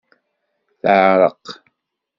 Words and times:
Teɛreq. 0.81 1.43